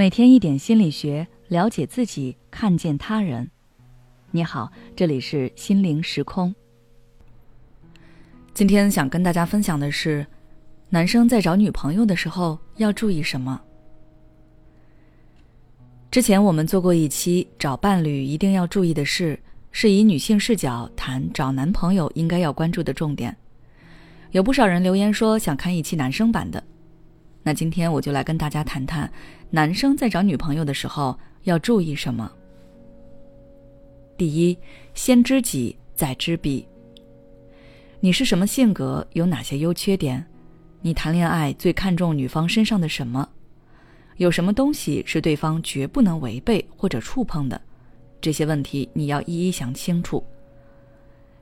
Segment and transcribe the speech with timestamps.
[0.00, 3.50] 每天一点心理学，了解自己，看见他人。
[4.30, 6.54] 你好，这里是心灵时空。
[8.54, 10.26] 今天想跟大家分享的是，
[10.88, 13.60] 男生在找女朋友的时候要注意什么。
[16.10, 19.38] 之前我们做过一期找伴侣一定要注意的事，
[19.70, 23.36] 是以女性视角谈找男朋友应该要关注的重点。
[24.30, 26.64] 有不少人留言说想看一期男生版的。
[27.42, 29.10] 那今天我就来跟大家谈谈，
[29.50, 32.30] 男生在找女朋友的时候要注意什么。
[34.16, 34.56] 第一，
[34.92, 36.66] 先知己再知彼。
[37.98, 39.06] 你是什么性格？
[39.14, 40.24] 有哪些优缺点？
[40.82, 43.26] 你谈恋爱最看重女方身上的什么？
[44.16, 47.58] 有什么东西是对方绝不能违背或者触碰的？
[48.20, 50.22] 这些问题你要一一想清楚。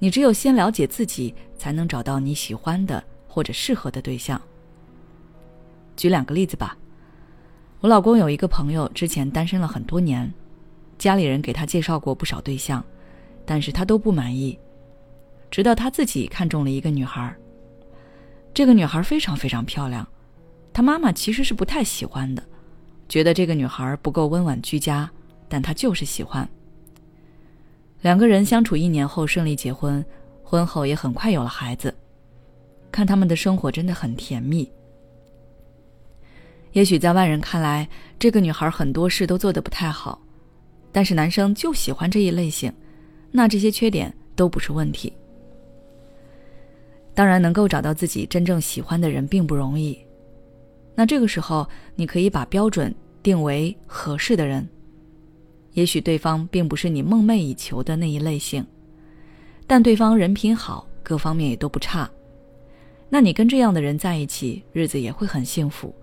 [0.00, 4.40] 你只有先了解自己，才能找到你喜欢的或者适合的对象。
[5.96, 6.76] 举两个例子吧。
[7.80, 10.32] 我老公有一个朋友，之前单身了很多年，
[10.98, 12.82] 家里人给他介绍过不少对象，
[13.44, 14.58] 但是他都不满意。
[15.50, 17.34] 直到他自己看中了一个女孩，
[18.52, 20.08] 这个女孩非常非常漂亮，
[20.72, 22.42] 他妈妈其实是不太喜欢的，
[23.08, 25.08] 觉得这个女孩不够温婉居家，
[25.48, 26.48] 但他就是喜欢。
[28.00, 30.04] 两个人相处一年后顺利结婚，
[30.42, 31.94] 婚后也很快有了孩子，
[32.90, 34.68] 看他们的生活真的很甜蜜。
[36.74, 40.20] 也许在外人看来，这个女孩很多事都做得不太好，
[40.90, 42.72] 但是男生就喜欢这一类型，
[43.30, 45.12] 那这些缺点都不是问题。
[47.14, 49.96] 当然，能够找到自己真正喜欢的人并不容易，
[50.96, 54.68] 那这个时候你可以把标准定为合适的人。
[55.74, 58.66] 也许对方并不是你梦寐以求的那一类型，
[59.64, 62.10] 但对方人品好，各方面也都不差，
[63.08, 65.94] 那你跟这样的人在一起，日子也会很幸福。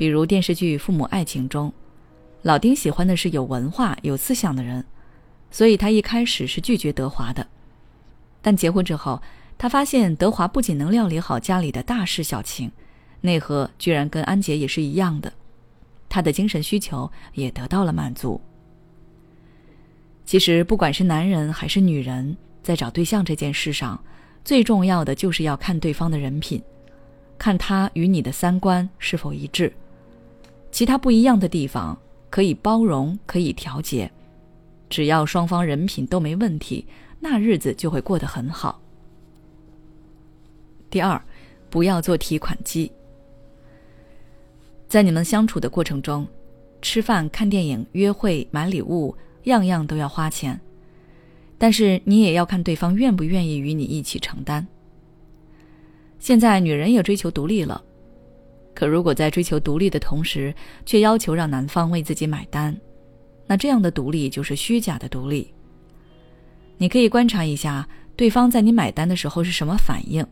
[0.00, 1.70] 比如电视剧《父母爱情》中，
[2.40, 4.82] 老丁喜欢的是有文化、有思想的人，
[5.50, 7.46] 所以他一开始是拒绝德华的。
[8.40, 9.20] 但结婚之后，
[9.58, 12.72] 他发现德华不仅能料理好家里的大事小情，
[13.20, 15.30] 内核居然跟安杰也是一样的，
[16.08, 18.40] 他的精神需求也得到了满足。
[20.24, 24.02] 其实，不管是男人还是女人，在找对象这件事上，
[24.46, 26.62] 最重要的就是要看对方的人品，
[27.36, 29.70] 看他与你的三观是否一致。
[30.80, 31.94] 其他不一样的地方
[32.30, 34.10] 可以包容，可以调节，
[34.88, 36.86] 只要双方人品都没问题，
[37.20, 38.80] 那日子就会过得很好。
[40.88, 41.22] 第二，
[41.68, 42.90] 不要做提款机。
[44.88, 46.26] 在你们相处的过程中，
[46.80, 50.58] 吃饭、看电影、约会、买礼物，样样都要花钱，
[51.58, 54.66] 但是你也要看对方愿不愿意与你一起承担。
[56.18, 57.84] 现在女人也追求独立了。
[58.74, 60.54] 可如果在追求独立的同时，
[60.86, 62.74] 却要求让男方为自己买单，
[63.46, 65.52] 那这样的独立就是虚假的独立。
[66.78, 67.86] 你可以观察一下
[68.16, 70.26] 对方在你买单的时候是什么反应，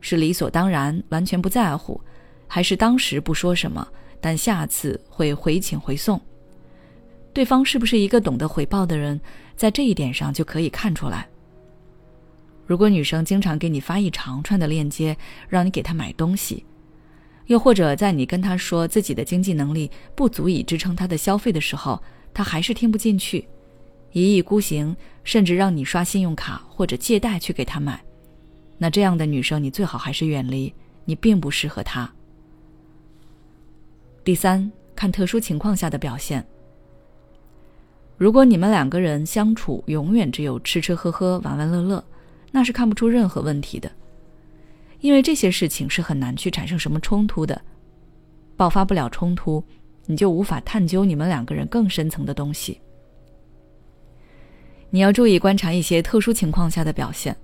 [0.00, 2.00] 是理所当然完全不在乎，
[2.48, 3.86] 还是当时不说什么，
[4.20, 6.20] 但下次会回请回送？
[7.32, 9.20] 对方是不是一个懂得回报的人，
[9.54, 11.28] 在这一点上就可以看出来。
[12.66, 15.16] 如果女生经常给你发一长串的链接，
[15.48, 16.64] 让你给她买东西。
[17.50, 22.00] 又或者在你跟他说自己的经济能力不足以支撑他的消费的时候，
[22.32, 23.44] 他还是听不进去，
[24.12, 28.00] 一意孤行，甚至让你刷信用卡或者借贷去给他买，
[28.78, 30.72] 那这样的女生你最好还是远离，
[31.04, 32.08] 你并不适合他。
[34.22, 36.46] 第三，看特殊情况下的表现。
[38.16, 42.04] 如果你们两个人相处永远只有吃吃喝喝、玩玩乐乐，
[42.52, 43.90] 那是看不出任何问题的。
[45.00, 47.60] 因为这些事情是很难去产生什么冲突的，
[48.56, 49.64] 爆发不了冲突，
[50.06, 52.80] 你就无法探究你们两个人更深层的东西。
[54.90, 57.34] 你要注意观察一些特殊情况下的表现，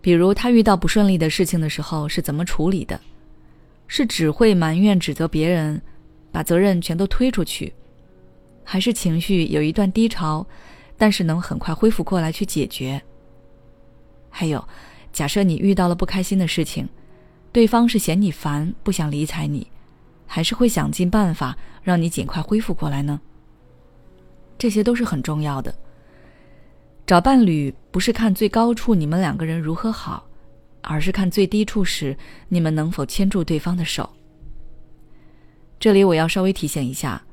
[0.00, 2.98] 比如他遇到不顺利的事情的时候是怎么处理的，
[3.86, 5.82] 是只会埋怨指责别人，
[6.32, 7.72] 把责任全都推出去，
[8.64, 10.46] 还是情绪有一段低潮，
[10.96, 13.02] 但是能很快恢复过来去解决，
[14.30, 14.66] 还有。
[15.16, 16.86] 假设你遇到了不开心的事情，
[17.50, 19.66] 对方是嫌你烦，不想理睬你，
[20.26, 23.18] 还是会想尽办法让你尽快恢复过来呢？
[24.58, 25.74] 这些都是很重要的。
[27.06, 30.22] 找伴侣不是看最高处你们两个人如何好，
[30.82, 32.14] 而是看最低处时
[32.50, 34.06] 你们能否牵住对方的手。
[35.80, 37.24] 这里我要稍微提醒一下，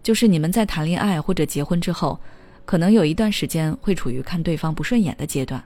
[0.00, 2.20] 就是你们在谈恋爱或者结婚之后，
[2.64, 5.60] 可能有一段时间会处于看对方不顺眼的阶段。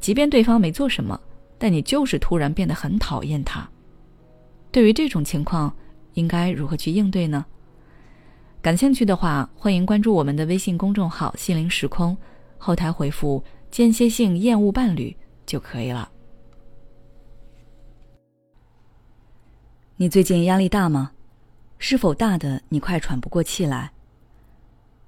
[0.00, 1.20] 即便对方没做什么，
[1.58, 3.68] 但你就是突然变得很讨厌他。
[4.70, 5.74] 对于这种情况，
[6.14, 7.44] 应该如何去应对呢？
[8.60, 12.16] 感兴趣的话，欢迎关注我们的微信公众号“心灵时空”，
[12.58, 15.16] 后台回复“间歇性厌恶伴侣”
[15.46, 16.10] 就可以了。
[19.96, 21.12] 你最近压力大吗？
[21.78, 23.92] 是否大的你快喘不过气来？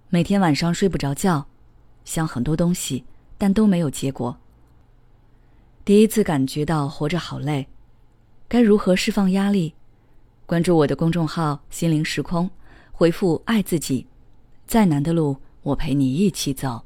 [0.09, 1.47] 每天晚上睡不着觉，
[2.05, 3.05] 想很多东西，
[3.37, 4.37] 但都没有结果。
[5.83, 7.67] 第一次感觉到活着好累，
[8.47, 9.75] 该如何释放压力？
[10.45, 12.51] 关注我的公众号“心灵时空”。
[12.93, 14.07] 回复“爱自己”，
[14.67, 16.85] 再难的路，我陪你一起走。